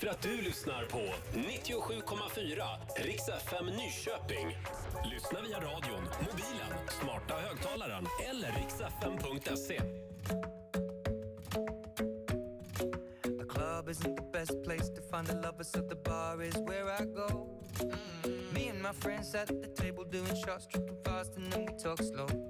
för 0.00 0.06
att 0.06 0.22
du 0.22 0.36
lyssnar 0.36 0.84
på 0.84 0.98
97,4 1.32 2.62
Rix 2.96 3.28
FM 3.28 3.66
Nyköping. 3.66 4.56
Lyssna 5.04 5.40
via 5.40 5.56
radion, 5.56 6.02
mobilen, 6.20 6.72
smarta 7.00 7.34
högtalaren 7.34 8.06
eller 8.30 8.48
riksfm.se. 8.52 9.80
The 13.22 13.44
club 13.48 13.88
isn't 13.88 14.16
the 14.16 14.24
best 14.32 14.64
place 14.64 14.88
to 14.88 15.02
find 15.16 15.26
the 15.26 15.34
lovers, 15.34 15.70
so 15.70 15.80
the 15.88 15.96
bar 15.96 16.42
is 16.42 16.56
where 16.56 17.02
I 17.02 17.04
go. 17.04 17.48
Mm. 17.80 18.54
Me 18.54 18.68
and 18.70 18.82
my 18.82 18.92
friends 18.92 19.34
at 19.34 19.48
the 19.48 19.82
table 19.82 20.04
doing 20.04 20.36
shots, 20.46 20.66
tripping 20.66 20.96
fast, 21.04 21.36
and 21.36 21.52
then 21.52 21.66
we 21.66 21.72
talk 21.82 22.02
slow. 22.02 22.49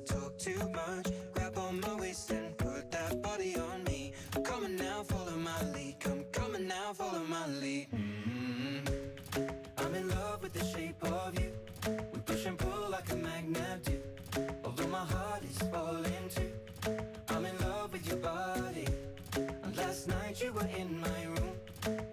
you 20.43 20.53
were 20.53 20.69
in 20.77 20.99
my 20.99 21.23
room. 21.25 21.51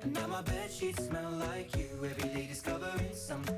And 0.03 0.13
now 0.13 0.27
my 0.27 0.43
bed 0.43 0.71
sheets 0.71 1.07
smell 1.07 1.31
like 1.31 1.75
you. 1.77 1.89
Every 2.05 2.29
day 2.29 2.47
discovering 2.47 3.13
something 3.13 3.58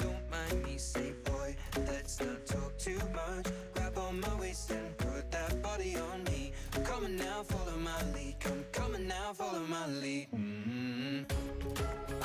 my 9.81 9.87
lead. 9.87 10.27
Mhm. 10.31 11.25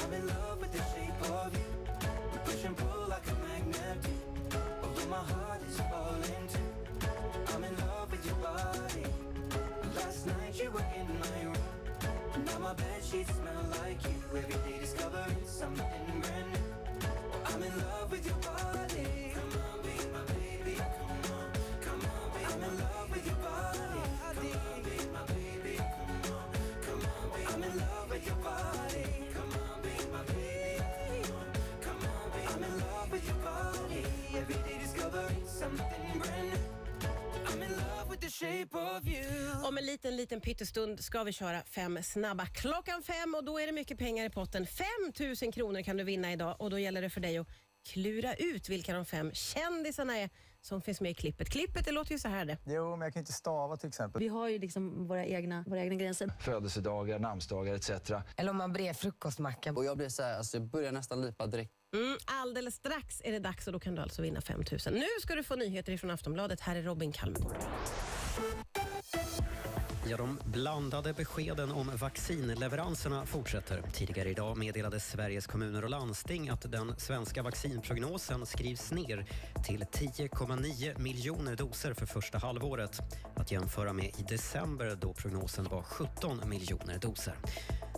I'm 0.00 0.12
in 0.12 0.26
love 0.26 0.60
with 0.60 0.72
the 0.72 0.82
shape 0.92 1.20
of 1.36 1.52
you. 1.58 1.68
We 2.32 2.38
push 2.44 2.64
and 2.64 2.76
pull 2.76 3.08
like 3.08 3.26
a 3.34 3.36
magnet 3.46 3.98
do. 4.02 4.12
Although 4.82 5.08
my 5.16 5.24
heart 5.32 5.60
is 5.68 5.80
falling 5.90 6.46
too. 6.54 6.72
I'm 7.54 7.64
in 7.64 7.74
love 7.86 8.10
with 8.12 8.24
your 8.26 8.40
body. 8.48 9.04
Last 9.96 10.26
night 10.26 10.54
you 10.60 10.70
were 10.70 10.88
in 11.00 11.08
my 11.22 11.36
room. 11.44 12.44
Now 12.46 12.58
my 12.58 12.74
bed 12.74 13.00
sheets 13.08 13.32
smell 13.38 13.64
like 13.80 14.00
you. 14.08 14.18
Every 14.38 14.58
Om 39.64 39.78
en 39.78 39.86
liten, 39.86 40.16
liten 40.16 40.40
pyttestund 40.40 41.00
ska 41.00 41.24
vi 41.24 41.32
köra 41.32 41.62
fem 41.62 42.02
snabba. 42.02 42.46
Klockan 42.46 43.02
fem 43.02 43.34
och 43.34 43.44
då 43.44 43.58
är 43.60 43.66
det 43.66 43.72
mycket 43.72 43.98
pengar 43.98 44.24
i 44.26 44.30
potten. 44.30 44.66
5 44.66 44.86
000 45.42 45.52
kronor 45.52 45.82
kan 45.82 45.96
du 45.96 46.04
vinna 46.04 46.32
idag 46.32 46.56
och 46.58 46.70
då 46.70 46.78
gäller 46.78 47.02
det 47.02 47.10
för 47.10 47.20
dig 47.20 47.38
att 47.38 47.48
klura 47.86 48.34
ut 48.34 48.68
vilka 48.68 48.94
de 48.94 49.04
fem 49.04 49.30
kändisarna 49.32 50.18
är 50.18 50.30
som 50.60 50.82
finns 50.82 51.00
med 51.00 51.10
i 51.10 51.14
klippet. 51.14 51.50
Klippet 51.50 51.84
det 51.84 51.92
låter 51.92 52.12
ju 52.12 52.18
så 52.18 52.28
här 52.28 52.44
det. 52.44 52.58
Jo, 52.66 52.90
men 52.90 53.00
jag 53.06 53.12
kan 53.12 53.20
inte 53.20 53.32
stava 53.32 53.76
till 53.76 53.88
exempel. 53.88 54.22
Vi 54.22 54.28
har 54.28 54.48
ju 54.48 54.58
liksom 54.58 55.06
våra 55.08 55.26
egna, 55.26 55.64
våra 55.66 55.80
egna 55.80 55.94
gränser. 55.94 56.32
Födelsedagar, 56.40 57.18
namnsdagar 57.18 57.74
etc. 57.74 57.90
Eller 58.36 58.50
om 58.50 58.56
man 58.56 58.72
brer 58.72 58.92
frukostmacka. 58.92 59.72
Och 59.72 59.84
jag 59.84 59.96
blir 59.96 60.08
så 60.08 60.22
här, 60.22 60.38
alltså 60.38 60.56
jag 60.56 60.66
börjar 60.66 60.92
nästan 60.92 61.22
lipa 61.22 61.46
direkt. 61.46 61.72
Mm, 61.94 62.18
alldeles 62.24 62.74
strax 62.74 63.20
är 63.24 63.32
det 63.32 63.38
dags 63.38 63.66
och 63.66 63.72
då 63.72 63.80
kan 63.80 63.94
du 63.94 64.02
alltså 64.02 64.22
vinna 64.22 64.40
5 64.40 64.64
000. 64.70 64.94
Nu 64.94 65.06
ska 65.22 65.34
du 65.34 65.42
få 65.44 65.56
nyheter 65.56 65.96
från 65.96 66.10
Aftonbladet. 66.10 66.60
Här 66.60 66.76
är 66.76 66.82
Robin 66.82 67.12
Kalmegård. 67.12 67.56
Ja, 70.08 70.16
de 70.16 70.38
blandade 70.44 71.12
beskeden 71.12 71.72
om 71.72 71.90
vaccinleveranserna 71.96 73.26
fortsätter. 73.26 73.82
Tidigare 73.92 74.30
idag 74.30 74.56
meddelade 74.56 75.00
Sveriges 75.00 75.46
kommuner 75.46 75.84
och 75.84 75.90
landsting 75.90 76.48
att 76.48 76.72
den 76.72 76.94
svenska 76.98 77.42
vaccinprognosen 77.42 78.46
skrivs 78.46 78.92
ner 78.92 79.26
till 79.66 79.80
10,9 79.80 80.98
miljoner 80.98 81.56
doser 81.56 81.94
för 81.94 82.06
första 82.06 82.38
halvåret. 82.38 83.00
Att 83.36 83.52
jämföra 83.52 83.92
med 83.92 84.04
i 84.04 84.22
december 84.28 84.98
då 85.00 85.12
prognosen 85.12 85.64
var 85.64 85.82
17 85.82 86.48
miljoner 86.48 86.98
doser. 86.98 87.34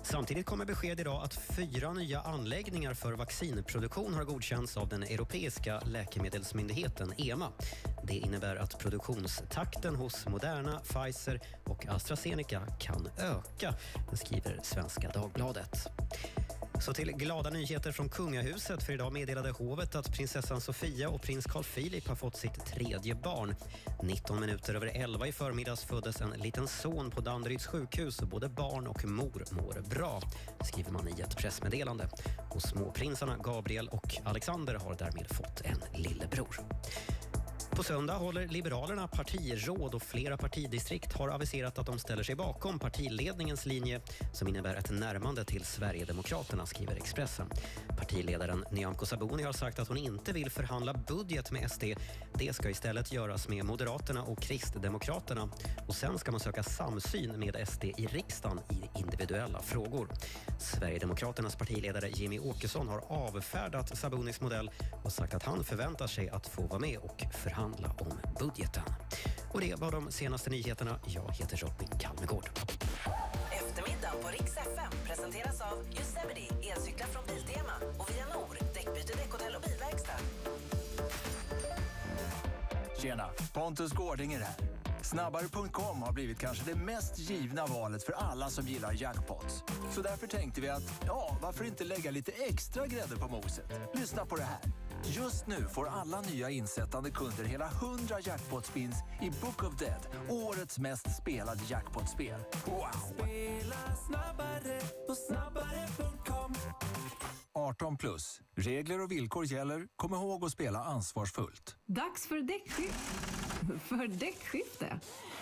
Samtidigt 0.03 0.47
kommer 0.47 0.65
besked 0.65 1.01
idag 1.01 1.25
att 1.25 1.35
fyra 1.35 1.93
nya 1.93 2.21
anläggningar 2.21 2.95
för 2.95 3.13
vaccinproduktion 3.13 4.15
har 4.15 4.25
godkänts 4.25 4.77
av 4.77 4.89
den 4.89 5.03
europeiska 5.03 5.81
läkemedelsmyndigheten 5.81 7.13
EMA. 7.17 7.53
Det 8.09 8.15
innebär 8.15 8.57
att 8.57 8.79
produktionstakten 8.79 9.97
hos 9.97 10.27
Moderna, 10.27 10.81
Pfizer 10.81 11.41
och 11.65 11.87
AstraZeneca 11.89 12.63
kan 12.79 13.09
öka, 13.19 13.75
det 14.11 14.17
skriver 14.17 14.61
Svenska 14.63 15.09
Dagbladet. 15.09 15.89
Så 16.81 16.93
till 16.93 17.13
glada 17.13 17.51
nyheter 17.51 17.93
från 17.93 18.09
kungahuset 18.09 18.83
för 18.83 18.93
idag 18.93 19.13
meddelade 19.13 19.51
hovet 19.51 19.95
att 19.95 20.13
prinsessan 20.13 20.61
Sofia 20.61 21.09
och 21.09 21.23
prins 21.23 21.45
Carl 21.45 21.65
Philip 21.65 22.09
har 22.09 22.17
fått 22.17 22.37
sitt 22.37 22.67
tredje 22.67 23.15
barn. 23.15 23.55
19 24.03 24.41
minuter 24.41 24.75
över 24.75 24.87
11 24.87 25.27
i 25.27 25.33
förmiddags 25.33 25.85
föddes 25.85 26.21
en 26.21 26.31
liten 26.31 26.69
son 26.69 27.11
på 27.11 27.21
Danderyds 27.21 27.67
sjukhus 27.67 28.23
och 28.23 28.29
både 28.29 28.49
barn 28.49 28.87
och 28.87 29.05
mor 29.05 29.45
mår 29.51 29.91
bra, 29.91 30.21
skriver 30.65 30.91
man 30.91 31.09
i 31.09 31.21
ett 31.21 31.37
pressmeddelande. 31.37 32.09
Och 32.51 32.63
småprinsarna 32.63 33.37
Gabriel 33.37 33.89
och 33.89 34.17
Alexander 34.25 34.75
har 34.75 34.95
därmed 34.95 35.27
fått 35.29 35.61
en 35.65 36.03
lillebror. 36.03 36.61
På 37.79 37.85
söndag 37.85 38.15
håller 38.15 38.49
Liberalerna 38.49 39.09
partiråd 39.09 39.95
och 39.95 40.03
flera 40.03 40.37
partidistrikt 40.37 41.13
har 41.13 41.29
aviserat 41.29 41.79
att 41.79 41.87
de 41.87 41.99
ställer 41.99 42.23
sig 42.23 42.35
bakom 42.35 42.79
partiledningens 42.79 43.67
linje 43.67 44.01
som 44.33 44.49
innebär 44.49 44.75
ett 44.75 44.91
närmande 44.91 45.45
till 45.45 45.65
Sverigedemokraterna, 45.65 46.67
skriver 46.67 46.97
Expressen. 46.97 47.47
Partiledaren 47.99 48.65
Nyamko 48.73 49.07
Sabuni 49.07 49.43
har 49.43 49.53
sagt 49.53 49.79
att 49.79 49.89
hon 49.89 49.97
inte 49.97 50.33
vill 50.33 50.51
förhandla 50.51 50.95
budget 50.95 51.51
med 51.51 51.71
SD. 51.71 51.85
Det 52.35 52.53
ska 52.53 52.71
istället 52.71 53.13
göras 53.13 53.49
med 53.49 53.65
Moderaterna 53.65 54.23
och 54.23 54.43
Kristdemokraterna 54.43 55.49
och 55.89 55.95
sen 55.95 56.19
ska 56.19 56.31
man 56.31 56.41
söka 56.41 56.63
samsyn 56.63 57.41
med 57.41 57.69
SD 57.69 57.85
i 57.85 58.07
riksdagen 58.07 58.61
i 58.71 58.99
individuella 58.99 59.63
frågor. 59.63 60.09
Sverigedemokraternas 60.59 61.57
partiledare 61.57 62.09
Jimmy 62.09 62.39
Åkesson 62.39 62.89
har 62.89 63.03
avfärdat 63.09 63.99
Sabunis 63.99 64.41
modell 64.41 64.71
och 65.05 65.13
sagt 65.13 65.35
att 65.35 65.43
han 65.43 65.65
förväntar 65.65 66.07
sig 66.07 66.29
att 66.29 66.47
få 66.47 66.63
vara 66.63 66.81
med 66.81 66.99
och 66.99 67.25
förhandla 67.33 67.68
om 67.75 68.13
budgeten. 68.39 68.83
Och 69.53 69.61
det 69.61 69.75
var 69.81 69.93
de 69.93 70.11
senaste 70.11 70.51
nyheterna. 70.51 70.99
Jag 71.07 71.33
heter 71.33 71.57
Robin 71.57 71.89
Kalmegård. 71.99 72.51
Eftermiddagen 73.53 74.23
på 74.23 74.29
Rix 74.29 74.57
FM 74.57 74.93
presenteras 75.07 75.61
av 75.61 75.79
Yosemite, 75.99 76.71
elcyklar 76.71 77.07
från 77.07 77.23
Biltema 77.27 77.73
och 77.99 78.11
Via 78.11 78.25
Nor, 78.35 78.59
däckbyte, 78.75 79.13
däckhotell 79.17 79.55
och 79.55 79.63
bilverkstad. 79.63 80.19
Tjena, 83.03 83.31
Pontus 83.53 83.93
Gårdinger 83.93 84.41
här. 84.41 84.55
Snabbare.com 85.03 86.03
har 86.03 86.13
blivit 86.13 86.39
kanske 86.39 86.65
det 86.65 86.75
mest 86.75 87.19
givna 87.19 87.67
valet 87.67 88.03
för 88.03 88.13
alla 88.13 88.51
som 88.51 88.67
gillar 88.67 88.93
jackpots. 89.03 89.63
Så 89.91 90.03
därför 90.03 90.27
tänkte 90.27 90.61
vi 90.61 90.69
att, 90.69 91.05
ja, 91.07 91.39
varför 91.43 91.65
inte 91.65 91.85
lägga 91.85 92.11
lite 92.11 92.33
extra 92.33 92.87
grädde 92.87 93.17
på 93.17 93.29
moset? 93.29 93.65
Lyssna 93.95 94.27
på 94.27 94.37
det 94.37 94.43
här. 94.43 94.59
Just 95.05 95.47
nu 95.47 95.69
får 95.75 95.89
alla 95.89 96.21
nya 96.21 96.51
insättande 96.51 97.11
kunder 97.11 97.45
hela 97.45 97.69
100 97.69 98.21
jackpot-spins 98.21 98.97
i 99.23 99.31
Book 99.31 99.63
of 99.63 99.79
Dead, 99.79 100.07
årets 100.29 100.79
mest 100.79 101.17
spelade 101.23 101.61
jackpotspel. 101.69 102.41
Wow! 102.67 103.15
Spela 103.15 103.97
snabbare 104.07 104.81
på 105.07 105.15
snabbare.com 105.15 106.55
18 107.55 107.97
plus. 107.97 108.41
Regler 108.57 109.01
och 109.01 109.11
villkor 109.13 109.45
gäller. 109.45 109.89
Kom 109.97 110.15
ihåg 110.15 110.45
att 110.45 110.53
spela 110.53 110.85
ansvarsfullt. 110.85 111.77
Dags 111.87 112.27
för 112.27 112.41
däckskifte. 112.41 113.79
för 113.79 114.09
däckskifte. 114.09 115.01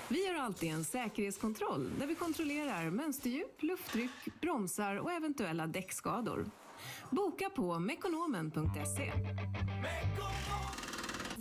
Vi 0.09 0.27
gör 0.27 0.35
alltid 0.35 0.73
en 0.73 0.85
säkerhetskontroll 0.85 1.91
där 1.99 2.07
vi 2.07 2.15
kontrollerar 2.15 2.91
mönsterdjup, 2.91 3.63
lufttryck, 3.63 4.41
bromsar 4.41 4.97
och 4.97 5.13
eventuella 5.13 5.67
däckskador. 5.67 6.47
Boka 7.11 7.51
på 7.51 7.79
mekonomen.se. 7.79 9.13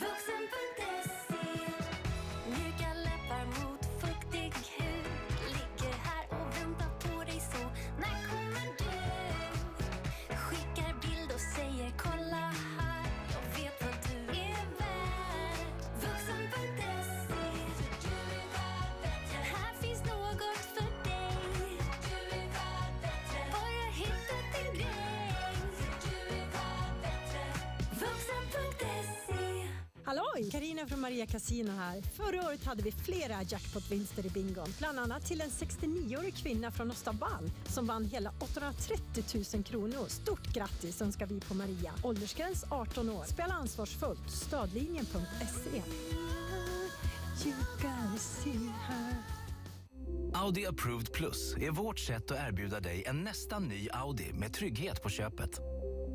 Mjuka 0.02 1.25
Karina 30.56 30.88
från 30.88 31.02
Maria 31.02 31.26
Casino 31.26 31.72
här. 31.72 32.02
Förra 32.02 32.48
året 32.48 32.66
hade 32.66 32.84
vi 32.84 32.92
flera 32.92 33.44
jackpot-vinster 33.44 34.26
i 34.26 34.30
bingon. 34.30 34.68
Bland 34.80 35.00
annat 35.00 35.26
till 35.26 35.42
en 35.42 35.50
69-årig 35.50 36.36
kvinna 36.36 36.72
från 36.72 36.92
Östavall 36.92 37.52
som 37.66 37.88
vann 37.88 38.06
hela 38.06 38.32
830 38.40 39.24
000 39.54 39.64
kronor. 39.64 40.06
Stort 40.08 40.54
grattis 40.54 41.02
önskar 41.02 41.26
vi 41.26 41.40
på 41.40 41.54
Maria. 41.54 41.94
Åldersgräns 42.04 42.66
18 42.70 43.10
år. 43.10 43.24
Spela 43.24 43.54
ansvarsfullt. 43.54 44.30
Stadlinjen.se. 44.30 45.82
Audi 50.34 50.66
Approved 50.66 51.14
Plus 51.14 51.56
är 51.58 51.72
vårt 51.72 52.00
sätt 52.00 52.32
att 52.32 52.50
erbjuda 52.50 52.80
dig 52.80 53.04
en 53.08 53.24
nästan 53.24 53.68
ny 53.68 53.90
Audi 53.92 54.34
med 54.34 54.54
trygghet 54.54 55.04
på 55.04 55.10
köpet. 55.10 55.60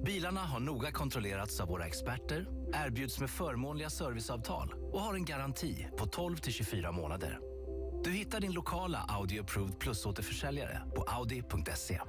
Bilarna 0.04 0.40
har 0.40 0.60
noga 0.60 0.92
kontrollerats 0.92 1.60
av 1.60 1.68
våra 1.68 1.86
experter, 1.86 2.46
erbjuds 2.74 3.20
med 3.20 3.30
förmånliga 3.30 3.90
serviceavtal 3.90 4.74
och 4.92 5.00
har 5.00 5.14
en 5.14 5.24
garanti 5.24 5.86
på 5.98 6.06
12 6.06 6.36
till 6.36 6.52
24 6.52 6.92
månader. 6.92 7.38
Du 8.04 8.10
hittar 8.10 8.40
din 8.40 8.52
lokala 8.52 8.98
Audi 9.08 9.38
Approved 9.38 9.78
Plus-återförsäljare 9.78 10.82
på 10.96 11.02
audi.se. 11.02 12.00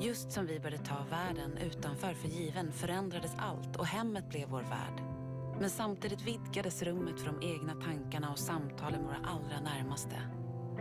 Just 0.00 0.32
som 0.32 0.46
vi 0.46 0.60
började 0.60 0.84
ta 0.84 1.04
världen 1.10 1.56
utanför 1.56 2.14
för 2.14 2.28
given 2.28 2.72
förändrades 2.72 3.32
allt 3.38 3.76
och 3.76 3.86
hemmet 3.86 4.28
blev 4.28 4.48
vår 4.48 4.62
värld. 4.62 5.02
Men 5.60 5.70
samtidigt 5.70 6.22
vidgades 6.22 6.82
rummet 6.82 7.20
för 7.20 7.26
de 7.26 7.54
egna 7.54 7.74
tankarna 7.74 8.30
och 8.30 8.38
samtalen 8.38 9.00
med 9.00 9.08
våra 9.08 9.30
allra 9.30 9.60
närmaste. 9.60 10.22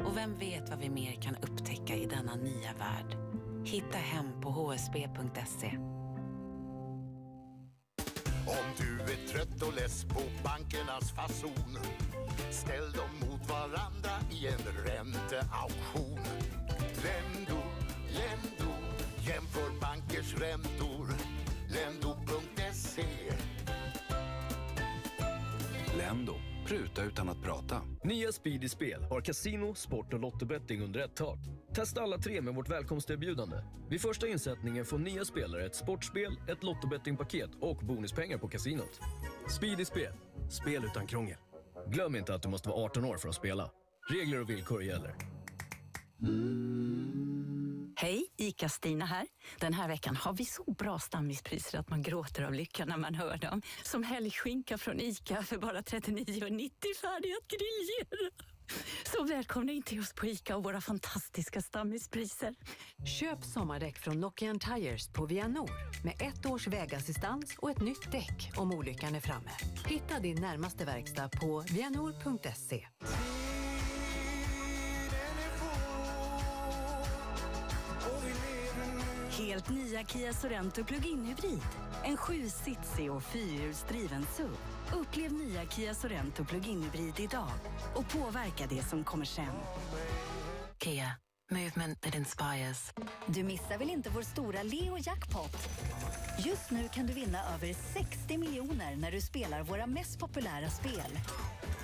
Och 0.05 0.17
vem 0.17 0.37
vet 0.37 0.69
vad 0.69 0.79
vi 0.79 0.89
mer 0.89 1.21
kan 1.21 1.35
upptäcka 1.35 1.95
i 1.95 2.05
denna 2.05 2.35
nya 2.35 2.73
värld? 2.73 3.17
Hitta 3.65 3.97
hem 3.97 4.41
på 4.41 4.49
hsb.se. 4.49 5.77
Om 8.47 8.65
du 8.77 9.01
är 9.01 9.27
trött 9.27 9.61
och 9.61 9.73
less 9.75 10.05
på 10.05 10.21
bankernas 10.43 11.11
fason 11.11 11.77
Ställ 12.51 12.91
dem 12.91 13.29
mot 13.29 13.49
varandra 13.49 14.11
i 14.31 14.47
en 14.47 14.85
ränteauktion 14.85 16.19
Lendo, 17.03 17.61
Lendo, 18.07 18.73
jämför 19.27 19.79
bankers 19.81 20.35
räntor 20.35 21.07
Lendo.se 21.69 23.05
Lendo. 25.97 26.35
Pruta 26.65 27.03
utan 27.03 27.29
att 27.29 27.41
prata. 27.43 27.81
Nya 28.03 28.31
Speedy 28.31 28.69
Spel 28.69 29.03
har 29.03 29.21
kasino, 29.21 29.75
sport 29.75 30.13
och 30.13 30.19
lottobetting 30.19 30.81
under 30.81 30.99
ett 30.99 31.15
tak. 31.15 31.39
Testa 31.77 32.01
alla 32.01 32.17
tre 32.17 32.41
med 32.41 32.55
vårt 32.55 32.69
välkomsterbjudande. 32.69 33.57
Vid 33.89 34.01
första 34.01 34.27
insättningen 34.27 34.85
får 34.85 34.97
nya 34.97 35.25
spelare 35.25 35.65
ett 35.65 35.75
sportspel, 35.75 36.39
ett 36.47 36.63
lottobettingpaket 36.63 37.49
och 37.61 37.77
bonuspengar 37.77 38.37
på 38.37 38.47
kasinot. 38.47 38.99
Speedy 39.57 39.85
Spel. 39.85 40.13
Spel 40.49 40.85
utan 40.85 41.07
krångel. 41.07 41.37
Glöm 41.87 42.15
inte 42.15 42.33
att 42.33 42.41
du 42.41 42.49
måste 42.49 42.69
vara 42.69 42.85
18 42.85 43.05
år 43.05 43.17
för 43.17 43.29
att 43.29 43.35
spela. 43.35 43.71
Regler 44.09 44.41
och 44.41 44.49
villkor 44.49 44.83
gäller. 44.83 45.15
Hej, 47.95 48.25
ICA-Stina 48.37 49.05
här. 49.05 49.27
Den 49.59 49.73
här 49.73 49.87
veckan 49.87 50.15
har 50.15 50.33
vi 50.33 50.45
så 50.45 50.63
bra 50.63 50.99
stammispriser 50.99 51.79
att 51.79 51.89
man 51.89 52.01
gråter 52.01 52.43
av 52.43 52.53
lycka 52.53 52.85
när 52.85 52.97
man 52.97 53.15
hör 53.15 53.37
dem. 53.37 53.61
Som 53.83 54.03
helgskinka 54.03 54.77
från 54.77 54.99
ICA 54.99 55.43
för 55.43 55.57
bara 55.57 55.81
39,90 55.81 56.71
färdig 57.01 57.33
att 57.33 57.47
griljera. 57.47 58.56
Så 59.15 59.23
välkomna 59.23 59.71
in 59.71 59.81
till 59.81 59.99
oss 59.99 60.13
på 60.13 60.25
ICA 60.25 60.57
och 60.57 60.63
våra 60.63 60.81
fantastiska 60.81 61.61
stammispriser. 61.61 62.55
Köp 63.19 63.43
sommardäck 63.43 63.97
från 63.97 64.19
Nokian 64.19 64.59
Tires 64.59 65.07
på 65.07 65.25
Vianor 65.25 65.69
med 66.03 66.21
ett 66.21 66.45
års 66.45 66.67
vägassistans 66.67 67.55
och 67.57 67.71
ett 67.71 67.81
nytt 67.81 68.11
däck 68.11 68.51
om 68.55 68.71
olyckan 68.71 69.15
är 69.15 69.19
framme. 69.19 69.51
Hitta 69.85 70.19
din 70.19 70.41
närmaste 70.41 70.85
verkstad 70.85 71.29
på 71.29 71.63
vianor.se. 71.69 72.87
Helt 79.37 79.69
nya 79.69 80.03
Kia 80.03 80.33
Sorento 80.33 80.83
Plug-in 80.83 81.25
Hybrid. 81.25 81.61
En 82.03 82.17
sjusitzig 82.17 83.11
och 83.11 83.23
fyrhjulsdriven 83.23 84.25
SUV. 84.37 84.76
Upplev 84.93 85.33
nya 85.33 85.65
Kia 85.65 85.93
Sorento 85.93 86.45
Plug-in 86.45 86.83
Hybrid 86.83 87.19
idag 87.19 87.51
och 87.95 88.09
påverka 88.09 88.67
det 88.69 88.83
som 88.83 89.03
kommer 89.03 89.25
sen. 89.25 89.53
Kia, 90.83 91.17
movement 91.51 92.01
that 92.01 92.15
inspires. 92.15 92.93
Du 93.25 93.43
missar 93.43 93.77
väl 93.77 93.89
inte 93.89 94.09
vår 94.09 94.21
stora 94.21 94.63
Leo 94.63 94.97
Jackpot? 94.97 95.69
Just 96.45 96.71
nu 96.71 96.87
kan 96.87 97.07
du 97.07 97.13
vinna 97.13 97.39
över 97.55 97.73
60 97.93 98.37
miljoner 98.37 98.95
när 98.95 99.11
du 99.11 99.21
spelar 99.21 99.63
våra 99.63 99.87
mest 99.87 100.19
populära 100.19 100.69
spel. 100.69 101.19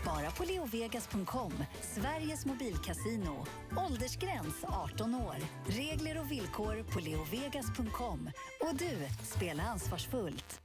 Bara 0.05 0.31
på 0.31 0.43
leovegas.com, 0.43 1.53
Sveriges 1.81 2.45
mobilkasino. 2.45 3.45
Åldersgräns 3.77 4.63
18 4.67 5.15
år. 5.15 5.35
Regler 5.67 6.19
och 6.19 6.31
villkor 6.31 6.83
på 6.93 6.99
leovegas.com. 6.99 8.29
Och 8.61 8.75
du, 8.75 8.97
spela 9.23 9.63
ansvarsfullt. 9.63 10.61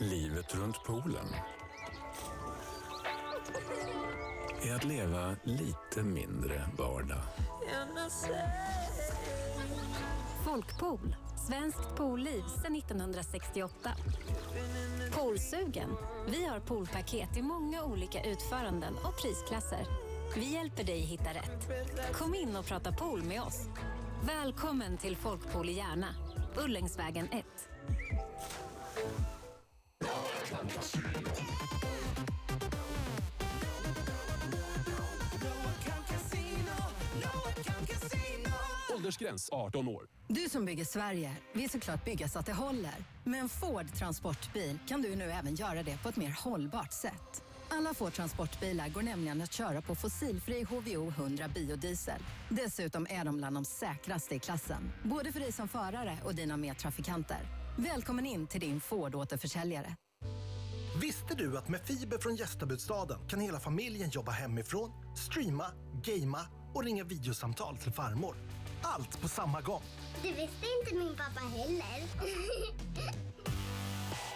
Livet 0.00 0.54
runt 0.54 0.84
poolen 0.84 1.26
är 4.62 4.74
att 4.74 4.84
leva 4.84 5.36
lite 5.44 6.02
mindre 6.02 6.68
vardag. 6.78 7.22
Folkpool. 10.44 11.16
Svenskt 11.48 11.96
poolliv 11.96 12.42
sedan 12.62 12.76
1968. 12.76 13.90
Poolsugen. 15.12 15.96
Vi 16.28 16.44
har 16.44 16.60
poolpaket 16.60 17.36
i 17.36 17.42
många 17.42 17.84
olika 17.84 18.22
utföranden 18.22 18.94
och 18.94 19.22
prisklasser. 19.22 19.86
Vi 20.36 20.52
hjälper 20.54 20.84
dig 20.84 21.00
hitta 21.00 21.30
rätt. 21.30 21.68
Kom 22.12 22.34
in 22.34 22.56
och 22.56 22.64
prata 22.64 22.92
pool 22.92 23.22
med 23.22 23.42
oss. 23.42 23.68
Välkommen 24.26 24.96
till 24.96 25.16
Folkpool 25.16 25.68
i 25.68 25.72
Järna. 25.72 26.14
Ullängsvägen 26.56 27.28
1. 27.32 27.69
Åldersgräns 38.94 39.48
18 39.52 39.88
år. 39.88 40.06
Du 40.28 40.48
som 40.48 40.64
bygger 40.64 40.84
Sverige 40.84 41.36
vill 41.52 41.70
såklart 41.70 42.04
bygga 42.04 42.28
så 42.28 42.38
att 42.38 42.46
det 42.46 42.52
håller. 42.52 42.94
Med 43.24 43.40
en 43.40 43.48
Ford 43.48 43.94
transportbil 43.94 44.78
kan 44.88 45.02
du 45.02 45.16
nu 45.16 45.24
även 45.24 45.54
göra 45.54 45.82
det 45.82 46.02
på 46.02 46.08
ett 46.08 46.16
mer 46.16 46.36
hållbart 46.44 46.92
sätt. 46.92 47.42
Alla 47.68 47.94
Ford-transportbilar 47.94 48.88
går 48.88 49.02
nämligen 49.02 49.42
att 49.42 49.52
köra 49.52 49.82
på 49.82 49.94
fossilfri 49.94 50.62
HVO 50.62 51.08
100 51.08 51.48
biodiesel. 51.54 52.22
Dessutom 52.48 53.06
är 53.10 53.24
de 53.24 53.36
bland 53.36 53.56
de 53.56 53.64
säkraste 53.64 54.34
i 54.34 54.38
klassen, 54.38 54.92
både 55.02 55.32
för 55.32 55.40
dig 55.40 55.52
som 55.52 55.68
förare 55.68 56.18
och 56.24 56.34
dina 56.34 56.56
medtrafikanter. 56.56 57.38
Välkommen 57.78 58.26
in 58.26 58.46
till 58.46 58.60
din 58.60 58.80
Ford-återförsäljare. 58.80 59.96
Visste 61.00 61.34
du 61.34 61.58
att 61.58 61.68
med 61.68 61.80
fiber 61.80 62.18
från 62.18 62.36
Gästabudstaden 62.36 63.18
kan 63.28 63.40
hela 63.40 63.60
familjen 63.60 64.10
jobba 64.10 64.32
hemifrån, 64.32 64.90
streama, 65.16 65.66
gamea 66.02 66.40
och 66.74 66.84
ringa 66.84 67.04
videosamtal 67.04 67.76
till 67.76 67.92
farmor? 67.92 68.36
Allt 68.82 69.20
på 69.20 69.28
samma 69.28 69.60
gång. 69.60 69.82
Det 70.22 70.28
visste 70.28 70.66
inte 70.80 70.94
min 70.94 71.16
pappa 71.16 71.40
heller. 71.40 72.06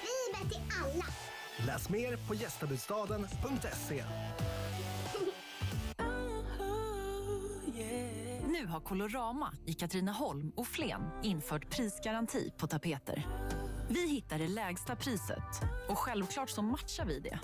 Fiber 0.05 0.49
till 0.49 0.63
alla. 0.85 1.05
Läs 1.67 1.89
mer 1.89 2.17
på 2.29 2.35
gästabudstaden.se. 2.35 4.05
Nu 8.49 8.67
har 8.67 8.81
Colorama 8.81 9.53
i 9.67 9.75
Katrineholm 9.75 10.53
och 10.57 10.67
Flen 10.67 11.03
infört 11.23 11.71
prisgaranti 11.71 12.53
på 12.59 12.67
tapeter. 12.67 13.27
Vi 13.95 14.09
hittar 14.09 14.39
det 14.39 14.49
lägsta 14.49 14.97
priset 14.97 15.63
och 15.89 15.99
självklart 15.99 16.51
så 16.51 16.63
matchar 16.63 17.05
vi 17.05 17.21
det. 17.21 17.39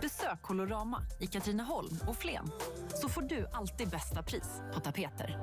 Besök 0.00 0.42
Colorama 0.42 1.02
i 1.20 1.26
Katrineholm 1.26 1.98
och 2.06 2.16
Flen 2.16 2.50
så 2.94 3.08
får 3.08 3.22
du 3.22 3.46
alltid 3.52 3.88
bästa 3.88 4.22
pris 4.22 4.62
på 4.74 4.80
tapeter. 4.80 5.36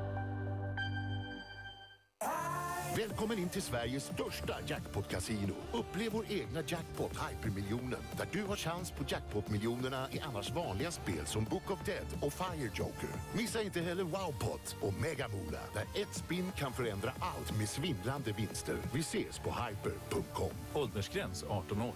Välkommen 2.98 3.40
in 3.40 3.50
till 3.50 3.62
Sveriges 3.62 4.04
största 4.04 4.56
jackpot-casino. 4.68 5.54
Upplev 5.74 6.12
vår 6.12 6.26
egna 6.30 6.62
jackpot 6.68 7.12
Hypermiljonen 7.12 8.00
där 8.18 8.28
du 8.32 8.44
har 8.44 8.56
chans 8.56 8.92
på 8.92 9.04
jackpot-miljonerna 9.08 10.08
i 10.12 10.20
annars 10.20 10.52
vanliga 10.52 10.92
spel 10.92 11.26
som 11.26 11.44
Book 11.44 11.72
of 11.72 11.86
Dead 11.86 12.08
och 12.22 12.34
Fire 12.34 12.72
Joker. 12.76 13.10
Missa 13.34 13.62
inte 13.62 13.82
heller 13.82 14.04
Wowpot 14.04 14.76
och 14.82 14.94
Megamola, 15.02 15.60
där 15.74 16.02
ett 16.02 16.16
spin 16.16 16.52
kan 16.58 16.74
förändra 16.74 17.14
allt 17.20 17.58
med 17.58 17.70
svindlande 17.70 18.32
vinster. 18.32 18.78
Vi 18.94 19.00
ses 19.00 19.40
på 19.40 19.50
hyper.com. 19.50 20.52
Åldersgräns 20.74 21.44
18 21.50 21.82
år. 21.82 21.94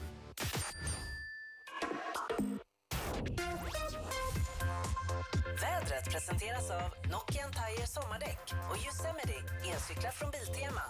Nokian 7.11 7.51
Tire 7.51 7.87
sommardäck 7.87 8.53
och 8.69 8.77
Yosemite 8.85 9.33
elcyklar 9.71 10.11
från 10.11 10.31
Biltema. 10.31 10.81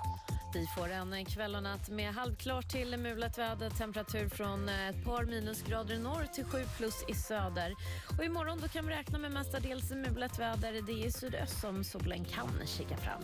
Vi 0.54 0.68
får 0.68 0.90
en 0.92 1.26
kväll 1.26 1.56
och 1.56 1.64
natt 1.64 1.90
med 1.90 2.14
halvklart 2.14 2.70
till 2.70 2.98
mulet 2.98 3.38
väder. 3.38 3.70
Temperatur 3.70 4.30
från 4.30 4.70
eh, 4.70 4.90
ett 4.90 5.06
par 5.06 5.26
minusgrader 5.26 5.96
i 5.96 6.00
norr 6.00 6.26
till 6.34 6.46
7 6.46 6.64
plus 6.78 7.04
i 7.08 7.14
söder. 7.14 7.76
Och 8.18 8.26
imorgon 8.26 8.60
då 8.62 8.68
kan 8.68 8.88
vi 8.88 8.94
räkna 8.94 9.18
med 9.20 9.32
mestadels 9.32 9.92
mulet 9.92 10.40
väder. 10.40 10.82
Det 10.88 10.92
är 10.92 11.06
i 11.06 11.12
sydöst 11.12 11.62
som 11.62 11.84
solen 11.84 12.26
kan 12.26 12.50
kika 12.66 12.98
fram. 12.98 13.22